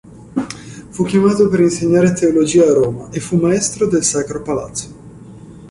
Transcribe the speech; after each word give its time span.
Fu 0.89 1.03
chiamato 1.03 1.47
per 1.47 1.59
insegnare 1.59 2.13
teologia 2.13 2.63
a 2.67 2.73
Roma 2.73 3.11
e 3.11 3.19
fu 3.19 3.35
maestro 3.37 3.85
del 3.85 4.03
Sacro 4.03 4.41
Palazzo. 4.41 4.95